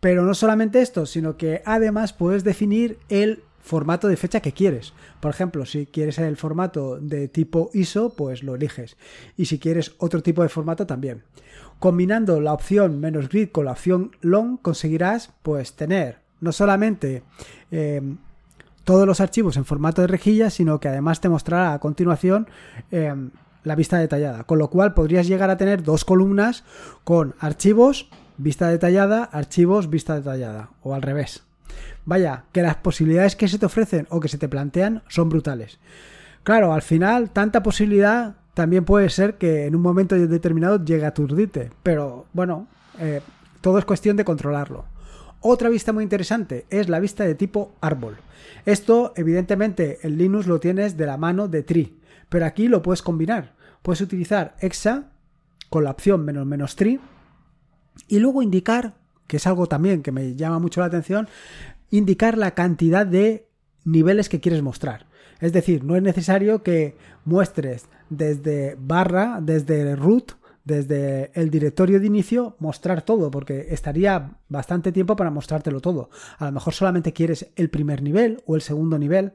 Pero 0.00 0.24
no 0.24 0.34
solamente 0.34 0.80
esto, 0.80 1.06
sino 1.06 1.36
que 1.36 1.62
además 1.64 2.12
puedes 2.12 2.44
definir 2.44 2.98
el 3.08 3.42
formato 3.60 4.08
de 4.08 4.16
fecha 4.16 4.40
que 4.40 4.52
quieres. 4.52 4.94
Por 5.20 5.30
ejemplo, 5.30 5.66
si 5.66 5.86
quieres 5.86 6.18
el 6.18 6.36
formato 6.36 6.98
de 6.98 7.28
tipo 7.28 7.70
ISO, 7.74 8.14
pues 8.14 8.42
lo 8.42 8.54
eliges. 8.54 8.96
Y 9.36 9.46
si 9.46 9.58
quieres 9.58 9.94
otro 9.98 10.22
tipo 10.22 10.42
de 10.42 10.48
formato 10.48 10.86
también. 10.86 11.24
Combinando 11.78 12.40
la 12.40 12.54
opción 12.54 12.98
menos 12.98 13.28
grid 13.28 13.50
con 13.50 13.66
la 13.66 13.72
opción 13.72 14.12
long, 14.20 14.58
conseguirás 14.60 15.32
pues 15.42 15.74
tener 15.74 16.20
no 16.40 16.52
solamente 16.52 17.22
eh, 17.70 18.00
todos 18.84 19.06
los 19.06 19.20
archivos 19.20 19.56
en 19.56 19.64
formato 19.64 20.00
de 20.00 20.08
rejilla, 20.08 20.50
sino 20.50 20.80
que 20.80 20.88
además 20.88 21.20
te 21.20 21.28
mostrará 21.28 21.74
a 21.74 21.78
continuación 21.78 22.48
eh, 22.90 23.14
la 23.64 23.74
vista 23.74 23.98
detallada. 23.98 24.44
Con 24.44 24.58
lo 24.58 24.70
cual 24.70 24.94
podrías 24.94 25.26
llegar 25.26 25.50
a 25.50 25.58
tener 25.58 25.82
dos 25.82 26.04
columnas 26.04 26.64
con 27.04 27.34
archivos, 27.38 28.08
vista 28.38 28.68
detallada, 28.68 29.24
archivos, 29.24 29.90
vista 29.90 30.14
detallada. 30.14 30.70
O 30.82 30.94
al 30.94 31.02
revés. 31.02 31.42
Vaya, 32.04 32.44
que 32.52 32.62
las 32.62 32.76
posibilidades 32.76 33.36
que 33.36 33.48
se 33.48 33.58
te 33.58 33.66
ofrecen 33.66 34.06
o 34.10 34.20
que 34.20 34.28
se 34.28 34.38
te 34.38 34.48
plantean 34.48 35.02
son 35.08 35.28
brutales. 35.28 35.78
Claro, 36.42 36.72
al 36.72 36.82
final, 36.82 37.30
tanta 37.30 37.62
posibilidad 37.62 38.36
también 38.54 38.84
puede 38.84 39.10
ser 39.10 39.34
que 39.34 39.66
en 39.66 39.76
un 39.76 39.82
momento 39.82 40.16
determinado 40.16 40.82
llegue 40.82 41.04
a 41.04 41.08
aturdirte. 41.08 41.70
Pero 41.82 42.26
bueno, 42.32 42.66
eh, 42.98 43.20
todo 43.60 43.78
es 43.78 43.84
cuestión 43.84 44.16
de 44.16 44.24
controlarlo. 44.24 44.86
Otra 45.40 45.68
vista 45.68 45.92
muy 45.92 46.02
interesante 46.02 46.66
es 46.70 46.88
la 46.88 46.98
vista 46.98 47.24
de 47.24 47.34
tipo 47.34 47.74
árbol. 47.80 48.16
Esto, 48.64 49.12
evidentemente, 49.16 49.98
en 50.02 50.18
Linux 50.18 50.46
lo 50.46 50.58
tienes 50.58 50.96
de 50.96 51.06
la 51.06 51.16
mano 51.16 51.46
de 51.46 51.62
tree, 51.62 51.98
pero 52.28 52.46
aquí 52.46 52.66
lo 52.68 52.82
puedes 52.82 53.02
combinar. 53.02 53.54
Puedes 53.82 54.00
utilizar 54.00 54.56
exa 54.60 55.10
con 55.70 55.84
la 55.84 55.90
opción 55.90 56.24
menos 56.24 56.46
menos 56.46 56.74
tree 56.74 56.98
y 58.06 58.18
luego 58.18 58.42
indicar, 58.42 58.94
que 59.26 59.38
es 59.38 59.46
algo 59.46 59.66
también 59.66 60.02
que 60.02 60.12
me 60.12 60.36
llama 60.36 60.58
mucho 60.58 60.80
la 60.80 60.86
atención, 60.86 61.28
indicar 61.90 62.38
la 62.38 62.52
cantidad 62.52 63.06
de 63.06 63.48
niveles 63.84 64.28
que 64.28 64.40
quieres 64.40 64.62
mostrar. 64.62 65.06
Es 65.40 65.52
decir, 65.52 65.84
no 65.84 65.96
es 65.96 66.02
necesario 66.02 66.62
que 66.62 66.96
muestres 67.24 67.86
desde 68.10 68.76
barra, 68.78 69.38
desde 69.40 69.94
root, 69.96 70.32
desde 70.64 71.30
el 71.34 71.50
directorio 71.50 71.98
de 71.98 72.06
inicio, 72.06 72.56
mostrar 72.58 73.02
todo, 73.02 73.30
porque 73.30 73.68
estaría 73.70 74.32
bastante 74.48 74.92
tiempo 74.92 75.16
para 75.16 75.30
mostrártelo 75.30 75.80
todo. 75.80 76.10
A 76.38 76.46
lo 76.46 76.52
mejor 76.52 76.74
solamente 76.74 77.14
quieres 77.14 77.50
el 77.56 77.70
primer 77.70 78.02
nivel 78.02 78.42
o 78.46 78.54
el 78.54 78.60
segundo 78.60 78.98
nivel. 78.98 79.32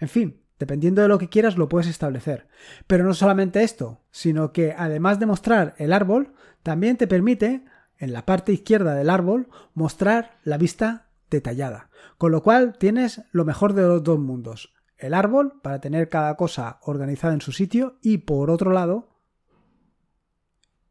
En 0.00 0.08
fin, 0.08 0.40
dependiendo 0.60 1.02
de 1.02 1.08
lo 1.08 1.18
que 1.18 1.28
quieras, 1.28 1.56
lo 1.56 1.68
puedes 1.68 1.88
establecer. 1.88 2.46
Pero 2.86 3.04
no 3.04 3.14
solamente 3.14 3.64
esto, 3.64 4.00
sino 4.12 4.52
que 4.52 4.74
además 4.76 5.18
de 5.18 5.26
mostrar 5.26 5.74
el 5.78 5.92
árbol, 5.92 6.32
también 6.62 6.96
te 6.96 7.08
permite, 7.08 7.64
en 7.98 8.12
la 8.12 8.26
parte 8.26 8.52
izquierda 8.52 8.94
del 8.94 9.10
árbol, 9.10 9.48
mostrar 9.74 10.38
la 10.44 10.58
vista 10.58 11.08
detallada. 11.30 11.90
Con 12.18 12.32
lo 12.32 12.42
cual 12.42 12.76
tienes 12.78 13.22
lo 13.32 13.44
mejor 13.44 13.72
de 13.72 13.82
los 13.82 14.02
dos 14.02 14.18
mundos. 14.18 14.74
El 14.98 15.14
árbol 15.14 15.60
para 15.62 15.80
tener 15.80 16.08
cada 16.08 16.36
cosa 16.36 16.78
organizada 16.82 17.34
en 17.34 17.40
su 17.40 17.52
sitio 17.52 17.98
y 18.02 18.18
por 18.18 18.50
otro 18.50 18.72
lado 18.72 19.16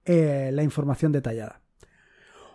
eh, 0.05 0.51
la 0.53 0.63
información 0.63 1.11
detallada. 1.11 1.61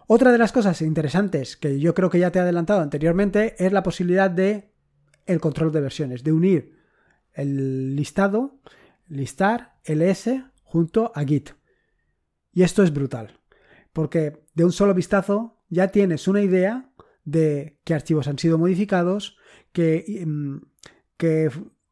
Otra 0.06 0.32
de 0.32 0.38
las 0.38 0.52
cosas 0.52 0.82
interesantes 0.82 1.56
que 1.56 1.78
yo 1.78 1.94
creo 1.94 2.10
que 2.10 2.18
ya 2.18 2.30
te 2.30 2.38
he 2.38 2.42
adelantado 2.42 2.80
anteriormente 2.80 3.54
es 3.64 3.72
la 3.72 3.82
posibilidad 3.82 4.30
de 4.30 4.72
el 5.26 5.40
control 5.40 5.72
de 5.72 5.80
versiones, 5.80 6.24
de 6.24 6.32
unir 6.32 6.80
el 7.32 7.96
listado, 7.96 8.60
listar 9.08 9.78
ls 9.84 10.30
junto 10.62 11.12
a 11.14 11.24
git. 11.24 11.50
Y 12.52 12.62
esto 12.62 12.82
es 12.82 12.92
brutal, 12.92 13.39
porque 13.92 14.44
de 14.54 14.64
un 14.64 14.72
solo 14.72 14.94
vistazo 14.94 15.58
ya 15.68 15.88
tienes 15.88 16.28
una 16.28 16.42
idea 16.42 16.90
de 17.24 17.78
qué 17.84 17.94
archivos 17.94 18.28
han 18.28 18.38
sido 18.38 18.58
modificados, 18.58 19.36
qué, 19.72 20.24
mm, 20.26 20.58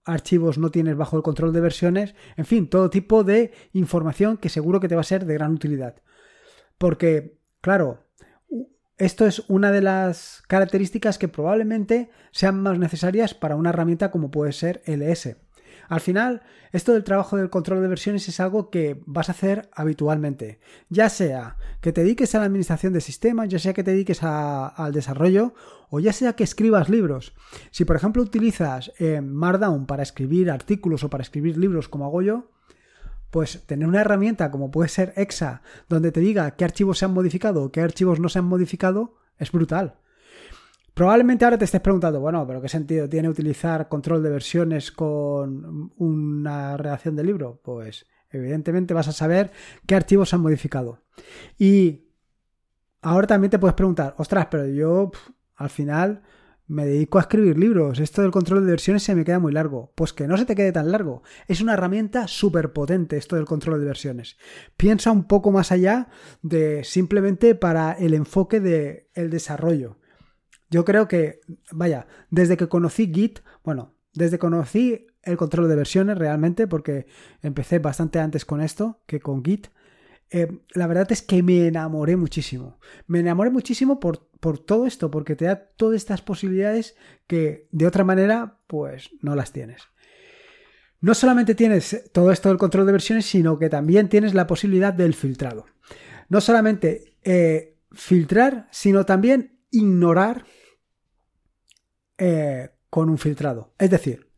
archivos 0.05 0.59
no 0.59 0.71
tienes 0.71 0.97
bajo 0.97 1.17
el 1.17 1.23
control 1.23 1.53
de 1.53 1.61
versiones, 1.61 2.15
en 2.37 2.47
fin, 2.47 2.69
todo 2.69 2.91
tipo 2.91 3.25
de 3.25 3.53
información 3.73 4.39
que 4.39 4.49
seguro 4.49 4.81
que 4.81 4.89
te 4.89 4.95
va 4.95 5.03
a 5.03 5.05
ser 5.05 5.27
de 5.27 5.35
gran 5.35 5.53
utilidad. 5.53 5.97
Porque, 6.79 7.39
claro, 7.61 8.07
esto 8.97 9.27
es 9.27 9.45
una 9.49 9.71
de 9.71 9.83
las 9.83 10.43
características 10.49 11.19
que 11.19 11.29
probablemente 11.29 12.11
sean 12.33 12.61
más 12.63 12.79
necesarias 12.79 13.35
para 13.35 13.57
una 13.57 13.71
herramienta 13.71 14.11
como 14.11 14.31
puede 14.31 14.53
ser 14.53 14.83
LS. 14.87 15.37
Al 15.89 16.01
final, 16.01 16.43
esto 16.73 16.93
del 16.93 17.03
trabajo 17.03 17.37
del 17.37 17.51
control 17.51 17.81
de 17.81 17.89
versiones 17.89 18.29
es 18.29 18.41
algo 18.41 18.71
que 18.71 19.03
vas 19.07 19.29
a 19.29 19.33
hacer 19.33 19.71
habitualmente. 19.73 20.61
Ya 20.91 21.09
sea 21.09 21.57
que 21.81 21.93
te 21.93 22.03
dediques 22.03 22.35
a 22.35 22.39
la 22.39 22.45
administración 22.45 22.93
de 22.93 23.01
sistemas, 23.01 23.49
ya 23.49 23.59
sea 23.59 23.73
que 23.73 23.83
te 23.83 23.93
dediques 23.93 24.23
al 24.23 24.93
desarrollo 24.93 25.55
o 25.89 26.01
ya 26.01 26.13
sea 26.13 26.35
que 26.35 26.45
escribas 26.45 26.91
libros. 26.91 27.33
Si 27.71 27.85
por 27.87 27.97
ejemplo 27.97 28.23
utilizas 28.23 28.93
eh, 28.99 29.23
Markdown 29.23 29.87
para 29.87 30.03
escribir 30.03 30.51
artículos 30.51 31.05
o 31.05 31.11
para 31.11 31.23
escribir 31.23 31.57
libros 31.57 31.89
como 31.89 32.05
hago 32.05 32.21
yo, 32.21 32.51
pues 33.31 33.65
tener 33.67 33.89
una 33.89 34.03
herramienta 34.03 34.51
como 34.51 34.71
puede 34.71 34.89
ser 34.89 35.13
EXA, 35.17 35.63
donde 35.89 36.13
te 36.13 36.21
diga 36.21 36.51
qué 36.53 36.65
archivos 36.65 36.99
se 36.99 37.07
han 37.07 37.15
modificado 37.15 37.65
o 37.65 37.73
qué 37.73 37.81
archivos 37.81 38.21
no 38.21 38.29
se 38.29 38.39
han 38.39 38.47
modificado, 38.47 39.17
es 39.39 39.53
brutal. 39.53 39.97
Probablemente 40.99 41.45
ahora 41.45 41.57
te 41.57 41.65
estés 41.65 41.81
preguntando, 41.81 42.19
bueno, 42.19 42.45
pero 42.45 42.61
¿qué 42.61 42.69
sentido 42.69 43.09
tiene 43.09 43.29
utilizar 43.29 43.87
control 43.87 44.21
de 44.21 44.31
versiones 44.31 44.91
con 44.91 45.93
una 45.97 46.77
redacción 46.77 47.15
de 47.15 47.23
libro? 47.23 47.61
Pues 47.63 48.05
evidentemente 48.31 48.95
vas 48.95 49.07
a 49.07 49.13
saber 49.13 49.53
qué 49.87 49.95
archivos 49.95 50.29
se 50.31 50.35
han 50.35 50.43
modificado. 50.43 51.05
Y 51.57 52.09
ahora 53.01 53.29
también 53.29 53.53
te 53.53 53.61
puedes 53.61 53.77
preguntar, 53.77 54.17
ostras, 54.19 54.49
pero 54.51 54.67
yo 54.67 55.13
al 55.55 55.71
final 55.71 56.23
me 56.67 56.85
dedico 56.85 57.19
a 57.19 57.21
escribir 57.21 57.57
libros, 57.57 58.01
esto 58.01 58.23
del 58.23 58.33
control 58.33 58.65
de 58.65 58.73
versiones 58.73 59.05
se 59.05 59.15
me 59.15 59.25
queda 59.25 59.39
muy 59.39 59.53
largo. 59.53 59.93
Pues 59.95 60.13
que 60.13 60.27
no 60.27 60.37
se 60.37 60.47
te 60.47 60.57
quede 60.57 60.73
tan 60.73 60.91
largo. 60.91 61.23
Es 61.47 61.61
una 61.61 61.75
herramienta 61.75 62.27
súper 62.27 62.73
potente 62.73 63.19
esto 63.19 63.37
del 63.37 63.45
control 63.45 63.79
de 63.79 63.87
versiones. 63.87 64.37
Piensa 64.77 65.13
un 65.13 65.29
poco 65.29 65.53
más 65.53 65.71
allá 65.71 66.09
de 66.43 66.83
simplemente 66.83 67.55
para 67.55 67.93
el 67.93 68.15
enfoque 68.15 68.59
del 68.59 69.07
el 69.15 69.31
desarrollo. 69.31 69.99
Yo 70.71 70.85
creo 70.85 71.09
que, 71.09 71.41
vaya, 71.73 72.07
desde 72.31 72.57
que 72.57 72.69
conocí 72.69 73.11
Git, 73.13 73.41
bueno, 73.65 73.95
desde 74.13 74.37
que 74.37 74.41
conocí 74.41 75.07
el 75.23 75.37
control 75.37 75.69
de 75.69 75.77
versiones 75.77 76.19
realmente, 76.19 76.67
porque 76.67 77.07
empecé 77.43 77.79
bastante 77.79 78.19
antes 78.19 78.45
con 78.45 78.61
esto 78.61 79.01
que 79.07 79.21
con 79.21 79.45
Git, 79.45 79.69
eh, 80.31 80.61
la 80.75 80.87
verdad 80.87 81.11
es 81.11 81.23
que 81.23 81.43
me 81.43 81.67
enamoré 81.67 82.17
muchísimo. 82.17 82.79
Me 83.07 83.21
enamoré 83.21 83.51
muchísimo 83.51 83.99
por, 83.99 84.29
por 84.41 84.59
todo 84.59 84.87
esto, 84.87 85.11
porque 85.11 85.37
te 85.37 85.47
da 85.47 85.57
todas 85.57 85.97
estas 85.97 86.21
posibilidades 86.21 86.97
que 87.27 87.67
de 87.71 87.87
otra 87.87 88.05
manera, 88.05 88.59
pues 88.67 89.11
no 89.23 89.35
las 89.35 89.53
tienes. 89.53 89.83
No 91.01 91.15
solamente 91.15 91.55
tienes 91.55 92.11
todo 92.13 92.33
esto 92.33 92.49
del 92.49 92.59
control 92.59 92.87
de 92.87 92.93
versiones, 92.93 93.25
sino 93.25 93.59
que 93.59 93.71
también 93.71 94.09
tienes 94.09 94.35
la 94.35 94.47
posibilidad 94.47 94.93
del 94.93 95.15
filtrado. 95.15 95.67
No 96.29 96.41
solamente 96.41 97.15
eh, 97.23 97.77
filtrar, 97.93 98.69
sino 98.71 99.07
también 99.07 99.61
ignorar 99.71 100.45
eh, 102.19 102.71
con 102.91 103.09
un 103.09 103.19
filtrado. 103.19 103.73
Es 103.79 103.91
decir, 103.91 104.29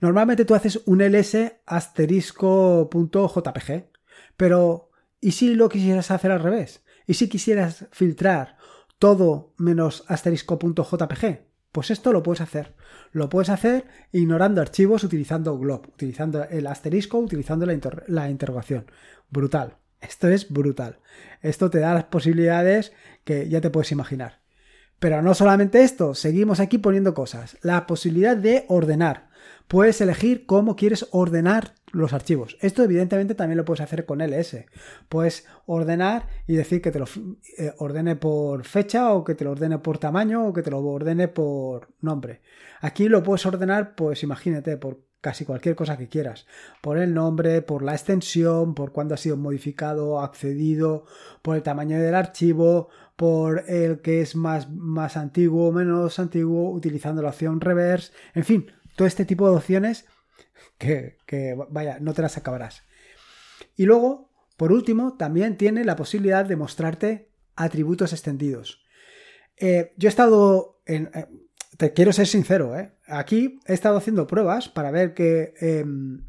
normalmente 0.00 0.44
tú 0.44 0.54
haces 0.54 0.82
un 0.86 1.00
ls 1.00 1.36
asterisco.jpg, 1.66 3.90
pero 4.36 4.90
¿y 5.20 5.32
si 5.32 5.54
lo 5.54 5.68
quisieras 5.68 6.10
hacer 6.10 6.32
al 6.32 6.42
revés? 6.42 6.84
¿Y 7.06 7.14
si 7.14 7.28
quisieras 7.28 7.86
filtrar 7.92 8.56
todo 8.98 9.54
menos 9.56 10.04
asterisco.jpg? 10.08 11.50
Pues 11.72 11.90
esto 11.90 12.12
lo 12.12 12.22
puedes 12.22 12.40
hacer. 12.40 12.74
Lo 13.12 13.28
puedes 13.28 13.48
hacer 13.48 13.86
ignorando 14.12 14.60
archivos 14.60 15.04
utilizando 15.04 15.56
glob, 15.58 15.88
utilizando 15.88 16.44
el 16.44 16.66
asterisco, 16.66 17.18
utilizando 17.18 17.66
la, 17.66 17.78
la 18.08 18.30
interrogación. 18.30 18.86
Brutal. 19.28 19.76
Esto 20.00 20.28
es 20.28 20.50
brutal. 20.50 20.98
Esto 21.42 21.70
te 21.70 21.78
da 21.78 21.94
las 21.94 22.04
posibilidades 22.04 22.92
que 23.24 23.48
ya 23.48 23.60
te 23.60 23.70
puedes 23.70 23.92
imaginar. 23.92 24.39
Pero 25.00 25.22
no 25.22 25.34
solamente 25.34 25.82
esto, 25.82 26.14
seguimos 26.14 26.60
aquí 26.60 26.78
poniendo 26.78 27.14
cosas. 27.14 27.56
La 27.62 27.86
posibilidad 27.86 28.36
de 28.36 28.66
ordenar. 28.68 29.30
Puedes 29.66 30.00
elegir 30.00 30.46
cómo 30.46 30.76
quieres 30.76 31.08
ordenar 31.10 31.74
los 31.92 32.12
archivos. 32.12 32.58
Esto 32.60 32.82
evidentemente 32.82 33.34
también 33.34 33.56
lo 33.56 33.64
puedes 33.64 33.80
hacer 33.80 34.04
con 34.04 34.20
ls. 34.20 34.56
Puedes 35.08 35.46
ordenar 35.64 36.28
y 36.46 36.54
decir 36.54 36.82
que 36.82 36.90
te 36.90 36.98
lo 36.98 37.06
eh, 37.56 37.72
ordene 37.78 38.14
por 38.14 38.64
fecha 38.64 39.12
o 39.14 39.24
que 39.24 39.34
te 39.34 39.44
lo 39.44 39.52
ordene 39.52 39.78
por 39.78 39.98
tamaño 39.98 40.46
o 40.46 40.52
que 40.52 40.62
te 40.62 40.70
lo 40.70 40.80
ordene 40.80 41.28
por 41.28 41.88
nombre. 42.00 42.42
Aquí 42.80 43.08
lo 43.08 43.22
puedes 43.22 43.46
ordenar, 43.46 43.94
pues 43.94 44.22
imagínate, 44.22 44.76
por 44.76 44.98
casi 45.20 45.44
cualquier 45.44 45.76
cosa 45.76 45.96
que 45.96 46.08
quieras. 46.08 46.46
Por 46.80 46.98
el 46.98 47.14
nombre, 47.14 47.62
por 47.62 47.82
la 47.82 47.92
extensión, 47.92 48.74
por 48.74 48.92
cuándo 48.92 49.14
ha 49.14 49.18
sido 49.18 49.36
modificado, 49.36 50.20
accedido, 50.20 51.04
por 51.42 51.56
el 51.56 51.62
tamaño 51.62 51.98
del 51.98 52.14
archivo, 52.14 52.88
por 53.20 53.64
el 53.68 54.00
que 54.00 54.22
es 54.22 54.34
más, 54.34 54.70
más 54.70 55.18
antiguo 55.18 55.68
o 55.68 55.72
menos 55.72 56.18
antiguo, 56.18 56.70
utilizando 56.70 57.20
la 57.20 57.28
opción 57.28 57.60
reverse, 57.60 58.14
en 58.32 58.44
fin, 58.44 58.72
todo 58.96 59.06
este 59.06 59.26
tipo 59.26 59.46
de 59.46 59.56
opciones 59.58 60.06
que, 60.78 61.18
vaya, 61.68 61.98
no 62.00 62.14
te 62.14 62.22
las 62.22 62.38
acabarás. 62.38 62.82
Y 63.76 63.84
luego, 63.84 64.30
por 64.56 64.72
último, 64.72 65.18
también 65.18 65.58
tiene 65.58 65.84
la 65.84 65.96
posibilidad 65.96 66.46
de 66.46 66.56
mostrarte 66.56 67.30
atributos 67.56 68.14
extendidos. 68.14 68.82
Eh, 69.58 69.92
yo 69.98 70.08
he 70.08 70.08
estado 70.08 70.80
en... 70.86 71.10
Eh, 71.12 71.26
te 71.76 71.92
quiero 71.92 72.14
ser 72.14 72.26
sincero, 72.26 72.74
¿eh? 72.74 72.94
Aquí 73.06 73.60
he 73.66 73.74
estado 73.74 73.98
haciendo 73.98 74.26
pruebas 74.26 74.70
para 74.70 74.90
ver 74.90 75.12
que 75.12 75.52
em, 75.60 76.24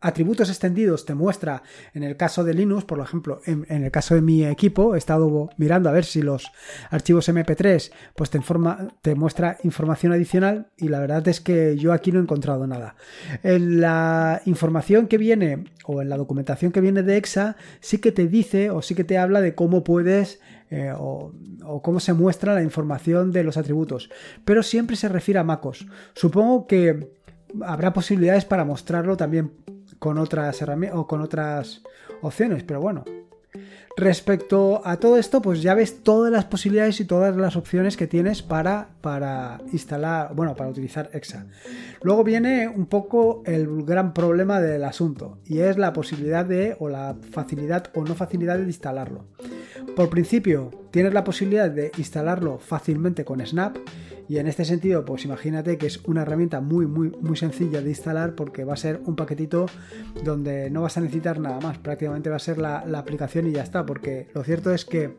atributos 0.00 0.48
extendidos 0.48 1.04
te 1.04 1.14
muestra 1.14 1.62
en 1.94 2.02
el 2.02 2.16
caso 2.16 2.42
de 2.42 2.54
Linux, 2.54 2.84
por 2.84 3.00
ejemplo, 3.00 3.40
en, 3.44 3.66
el 3.68 3.90
caso 3.90 4.14
de 4.14 4.22
mi 4.22 4.44
equipo, 4.44 4.94
he 4.94 4.98
estado 4.98 5.50
mirando 5.58 5.88
a 5.88 5.92
ver 5.92 6.04
si 6.04 6.22
los 6.22 6.50
archivos 6.90 7.28
MP3 7.28 7.92
pues 8.14 8.30
te, 8.30 8.38
informa, 8.38 8.88
te 9.02 9.14
muestra 9.14 9.58
información 9.62 10.12
adicional 10.12 10.68
y 10.76 10.88
la 10.88 11.00
verdad 11.00 11.26
es 11.28 11.40
que 11.40 11.76
yo 11.76 11.92
aquí 11.92 12.12
no 12.12 12.18
he 12.18 12.22
encontrado 12.22 12.66
nada. 12.66 12.96
En 13.42 13.80
la 13.80 14.40
información 14.46 15.06
que 15.06 15.18
viene 15.18 15.64
o 15.84 16.00
en 16.00 16.08
la 16.08 16.16
documentación 16.16 16.72
que 16.72 16.80
viene 16.80 17.02
de 17.02 17.16
EXA 17.16 17.56
sí 17.80 17.98
que 17.98 18.12
te 18.12 18.26
dice 18.26 18.70
o 18.70 18.82
sí 18.82 18.94
que 18.94 19.04
te 19.04 19.18
habla 19.18 19.40
de 19.40 19.54
cómo 19.54 19.84
puedes 19.84 20.40
eh, 20.70 20.92
o, 20.96 21.32
o, 21.64 21.82
cómo 21.82 21.98
se 21.98 22.12
muestra 22.12 22.54
la 22.54 22.62
información 22.62 23.32
de 23.32 23.42
los 23.42 23.56
atributos, 23.56 24.08
pero 24.44 24.62
siempre 24.62 24.94
se 24.94 25.08
refiere 25.08 25.40
a 25.40 25.44
MacOS. 25.44 25.86
Supongo 26.14 26.68
que 26.68 27.10
habrá 27.62 27.92
posibilidades 27.92 28.44
para 28.44 28.64
mostrarlo 28.64 29.16
también 29.16 29.52
con 29.98 30.18
otras 30.18 30.60
herramientas 30.62 30.98
o 30.98 31.06
con 31.06 31.20
otras 31.20 31.82
opciones, 32.22 32.62
pero 32.64 32.80
bueno. 32.80 33.04
Respecto 33.96 34.80
a 34.84 34.96
todo 34.96 35.18
esto, 35.18 35.42
pues 35.42 35.60
ya 35.60 35.74
ves 35.74 36.02
todas 36.02 36.32
las 36.32 36.44
posibilidades 36.44 37.00
y 37.00 37.04
todas 37.04 37.36
las 37.36 37.56
opciones 37.56 37.96
que 37.96 38.06
tienes 38.06 38.40
para, 38.40 38.90
para 39.00 39.58
instalar, 39.72 40.32
bueno, 40.34 40.54
para 40.54 40.70
utilizar 40.70 41.10
EXA. 41.12 41.46
Luego 42.02 42.24
viene 42.24 42.68
un 42.68 42.86
poco 42.86 43.42
el 43.44 43.82
gran 43.82 44.14
problema 44.14 44.60
del 44.60 44.84
asunto 44.84 45.38
y 45.44 45.58
es 45.58 45.76
la 45.76 45.92
posibilidad 45.92 46.46
de, 46.46 46.76
o 46.78 46.88
la 46.88 47.16
facilidad 47.32 47.90
o 47.94 48.04
no 48.04 48.14
facilidad 48.14 48.58
de 48.58 48.64
instalarlo. 48.64 49.26
Por 49.96 50.08
principio, 50.08 50.70
tienes 50.92 51.12
la 51.12 51.24
posibilidad 51.24 51.70
de 51.70 51.90
instalarlo 51.98 52.58
fácilmente 52.58 53.24
con 53.24 53.44
Snap 53.44 53.76
y 54.30 54.38
en 54.38 54.46
este 54.46 54.64
sentido, 54.64 55.04
pues 55.04 55.24
imagínate 55.24 55.76
que 55.76 55.88
es 55.88 55.98
una 56.04 56.22
herramienta 56.22 56.60
muy, 56.60 56.86
muy, 56.86 57.10
muy 57.20 57.36
sencilla 57.36 57.82
de 57.82 57.88
instalar 57.88 58.36
porque 58.36 58.62
va 58.62 58.74
a 58.74 58.76
ser 58.76 59.00
un 59.04 59.16
paquetito 59.16 59.66
donde 60.22 60.70
no 60.70 60.82
vas 60.82 60.96
a 60.96 61.00
necesitar 61.00 61.40
nada 61.40 61.58
más. 61.58 61.78
Prácticamente 61.78 62.30
va 62.30 62.36
a 62.36 62.38
ser 62.38 62.56
la, 62.56 62.78
aplicación 62.96 63.48
y 63.48 63.52
ya 63.54 63.64
está. 63.64 63.84
Porque 63.84 64.28
lo 64.32 64.44
cierto 64.44 64.72
es 64.72 64.84
que 64.84 65.16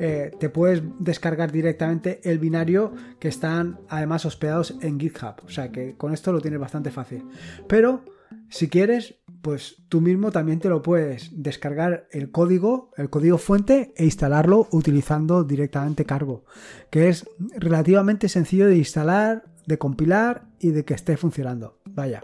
eh, 0.00 0.32
te 0.40 0.48
puedes 0.48 0.82
descargar 0.98 1.52
directamente 1.52 2.20
el 2.24 2.40
binario 2.40 2.92
que 3.20 3.28
están 3.28 3.78
además 3.88 4.26
hospedados 4.26 4.74
en 4.80 4.98
GitHub. 4.98 5.36
O 5.44 5.48
sea 5.48 5.70
que 5.70 5.96
con 5.96 6.12
esto 6.12 6.32
lo 6.32 6.40
tienes 6.40 6.58
bastante 6.58 6.90
fácil. 6.90 7.22
Pero 7.68 8.04
si 8.48 8.68
quieres, 8.68 9.21
pues 9.42 9.82
tú 9.88 10.00
mismo 10.00 10.30
también 10.30 10.60
te 10.60 10.68
lo 10.68 10.82
puedes 10.82 11.30
descargar 11.42 12.06
el 12.12 12.30
código, 12.30 12.90
el 12.96 13.10
código 13.10 13.38
fuente 13.38 13.92
e 13.96 14.04
instalarlo 14.04 14.68
utilizando 14.70 15.42
directamente 15.44 16.06
Cargo, 16.06 16.44
que 16.90 17.08
es 17.08 17.28
relativamente 17.56 18.28
sencillo 18.28 18.68
de 18.68 18.76
instalar, 18.76 19.44
de 19.66 19.78
compilar 19.78 20.44
y 20.60 20.70
de 20.70 20.84
que 20.84 20.94
esté 20.94 21.16
funcionando. 21.16 21.78
Vaya. 21.86 22.22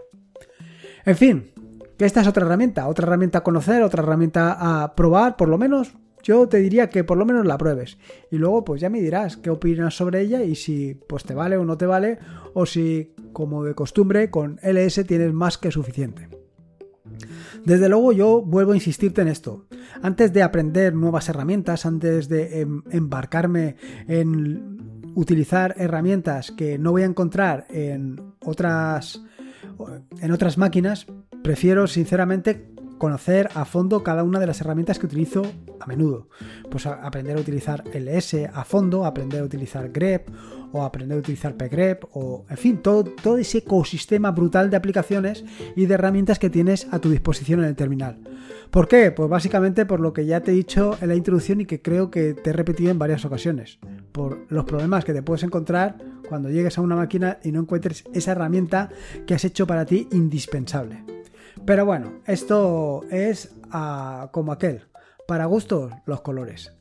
En 1.05 1.17
fin, 1.17 1.51
esta 1.99 2.21
es 2.21 2.27
otra 2.27 2.45
herramienta, 2.45 2.87
otra 2.87 3.05
herramienta 3.05 3.39
a 3.39 3.43
conocer, 3.43 3.83
otra 3.83 4.01
herramienta 4.01 4.83
a 4.83 4.95
probar, 4.95 5.35
por 5.35 5.49
lo 5.49 5.57
menos 5.57 5.93
yo 6.23 6.47
te 6.47 6.57
diría 6.57 6.89
que 6.89 7.03
por 7.03 7.17
lo 7.17 7.25
menos 7.25 7.45
la 7.45 7.57
pruebes 7.57 7.97
y 8.31 8.37
luego 8.37 8.63
pues 8.65 8.81
ya 8.81 8.89
me 8.89 9.01
dirás 9.01 9.37
qué 9.37 9.49
opinas 9.49 9.95
sobre 9.95 10.21
ella 10.21 10.43
y 10.43 10.55
si 10.55 10.95
pues 11.07 11.23
te 11.23 11.33
vale 11.33 11.57
o 11.57 11.65
no 11.65 11.77
te 11.77 11.85
vale 11.85 12.19
o 12.53 12.65
si 12.65 13.13
como 13.31 13.63
de 13.63 13.73
costumbre 13.73 14.29
con 14.29 14.59
LS 14.61 15.05
tienes 15.05 15.33
más 15.33 15.57
que 15.57 15.71
suficiente. 15.71 16.38
Desde 17.65 17.89
luego 17.89 18.11
yo 18.11 18.41
vuelvo 18.41 18.71
a 18.71 18.75
insistirte 18.75 19.21
en 19.21 19.27
esto. 19.27 19.65
Antes 20.01 20.33
de 20.33 20.43
aprender 20.43 20.93
nuevas 20.93 21.29
herramientas, 21.29 21.85
antes 21.85 22.29
de 22.29 22.61
em, 22.61 22.83
embarcarme 22.91 23.75
en 24.07 25.11
utilizar 25.15 25.75
herramientas 25.77 26.51
que 26.51 26.77
no 26.77 26.91
voy 26.91 27.01
a 27.01 27.05
encontrar 27.05 27.65
en 27.69 28.33
otras 28.45 29.21
en 30.21 30.31
otras 30.31 30.57
máquinas, 30.57 31.07
prefiero 31.41 31.87
sinceramente 31.87 32.73
conocer 32.97 33.49
a 33.55 33.65
fondo 33.65 34.03
cada 34.03 34.23
una 34.23 34.39
de 34.39 34.47
las 34.47 34.61
herramientas 34.61 34.99
que 34.99 35.05
utilizo 35.05 35.41
a 35.79 35.87
menudo. 35.87 36.27
Pues 36.69 36.85
aprender 36.85 37.37
a 37.37 37.39
utilizar 37.39 37.83
LS 37.93 38.49
a 38.53 38.63
fondo, 38.65 39.05
aprender 39.05 39.41
a 39.41 39.45
utilizar 39.45 39.89
grep 39.89 40.29
o 40.71 40.83
aprender 40.83 41.17
a 41.17 41.19
utilizar 41.19 41.55
pgrep 41.55 42.05
o 42.13 42.45
en 42.49 42.57
fin, 42.57 42.77
todo, 42.77 43.03
todo 43.03 43.37
ese 43.37 43.59
ecosistema 43.59 44.31
brutal 44.31 44.69
de 44.69 44.77
aplicaciones 44.77 45.43
y 45.75 45.85
de 45.85 45.93
herramientas 45.93 46.39
que 46.39 46.49
tienes 46.49 46.87
a 46.91 46.99
tu 46.99 47.09
disposición 47.09 47.59
en 47.59 47.65
el 47.67 47.75
terminal. 47.75 48.19
¿Por 48.71 48.87
qué? 48.87 49.11
Pues 49.11 49.29
básicamente 49.29 49.85
por 49.85 49.99
lo 49.99 50.13
que 50.13 50.25
ya 50.25 50.41
te 50.41 50.51
he 50.51 50.53
dicho 50.53 50.97
en 51.01 51.09
la 51.09 51.15
introducción 51.15 51.61
y 51.61 51.65
que 51.65 51.81
creo 51.81 52.11
que 52.11 52.33
te 52.33 52.51
he 52.51 52.53
repetido 52.53 52.91
en 52.91 52.99
varias 52.99 53.25
ocasiones. 53.25 53.79
Por 54.11 54.45
los 54.49 54.65
problemas 54.65 55.05
que 55.05 55.13
te 55.13 55.23
puedes 55.23 55.43
encontrar 55.43 55.97
cuando 56.27 56.49
llegues 56.49 56.77
a 56.77 56.81
una 56.81 56.95
máquina 56.95 57.39
y 57.43 57.51
no 57.51 57.61
encuentres 57.61 58.03
esa 58.13 58.33
herramienta 58.33 58.89
que 59.25 59.33
has 59.33 59.45
hecho 59.45 59.65
para 59.65 59.85
ti 59.85 60.07
indispensable. 60.11 61.03
Pero 61.65 61.85
bueno, 61.85 62.13
esto 62.25 63.03
es 63.09 63.55
ah, 63.71 64.29
como 64.31 64.51
aquel. 64.51 64.83
Para 65.27 65.45
gustos, 65.45 65.91
los 66.05 66.21
colores. 66.21 66.78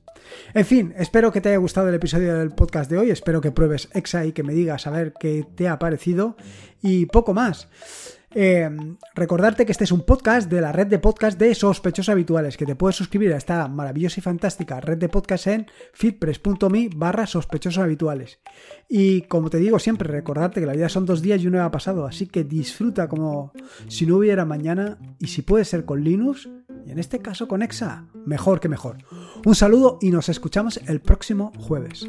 En 0.54 0.64
fin, 0.64 0.94
espero 0.96 1.32
que 1.32 1.40
te 1.40 1.50
haya 1.50 1.58
gustado 1.58 1.88
el 1.88 1.94
episodio 1.94 2.36
del 2.36 2.50
podcast 2.50 2.90
de 2.90 2.98
hoy. 2.98 3.10
Espero 3.10 3.40
que 3.40 3.52
pruebes 3.52 3.88
Exa 3.92 4.24
y 4.24 4.32
que 4.32 4.42
me 4.42 4.52
digas 4.52 4.86
a 4.86 4.90
ver 4.90 5.14
qué 5.18 5.44
te 5.54 5.68
ha 5.68 5.78
parecido. 5.78 6.36
Y 6.82 7.06
poco 7.06 7.34
más. 7.34 7.68
Eh, 8.34 8.68
recordarte 9.14 9.64
que 9.64 9.72
este 9.72 9.84
es 9.84 9.92
un 9.92 10.02
podcast 10.02 10.50
de 10.50 10.60
la 10.60 10.72
red 10.72 10.86
de 10.86 10.98
podcast 10.98 11.38
de 11.38 11.54
sospechosos 11.54 12.10
habituales, 12.10 12.56
que 12.56 12.66
te 12.66 12.76
puedes 12.76 12.96
suscribir 12.96 13.32
a 13.32 13.36
esta 13.36 13.66
maravillosa 13.68 14.20
y 14.20 14.22
fantástica 14.22 14.80
red 14.80 14.98
de 14.98 15.08
podcast 15.08 15.46
en 15.46 15.66
fitpress.me 15.94 16.90
barra 16.94 17.26
sospechosos 17.26 17.82
habituales. 17.82 18.40
Y 18.88 19.22
como 19.22 19.50
te 19.50 19.58
digo 19.58 19.78
siempre, 19.78 20.08
recordarte 20.08 20.60
que 20.60 20.66
la 20.66 20.74
vida 20.74 20.88
son 20.88 21.06
dos 21.06 21.22
días 21.22 21.40
y 21.42 21.46
uno 21.46 21.62
ha 21.62 21.70
pasado, 21.70 22.06
así 22.06 22.26
que 22.26 22.44
disfruta 22.44 23.08
como 23.08 23.52
si 23.88 24.06
no 24.06 24.16
hubiera 24.16 24.44
mañana 24.44 24.98
y 25.18 25.28
si 25.28 25.42
puede 25.42 25.64
ser 25.64 25.84
con 25.84 26.04
Linux, 26.04 26.48
y 26.86 26.90
en 26.90 26.98
este 26.98 27.20
caso 27.20 27.48
con 27.48 27.62
Exa, 27.62 28.06
mejor 28.24 28.60
que 28.60 28.68
mejor. 28.68 28.98
Un 29.44 29.54
saludo 29.54 29.98
y 30.00 30.10
nos 30.10 30.28
escuchamos 30.28 30.80
el 30.86 31.00
próximo 31.00 31.52
jueves. 31.58 32.06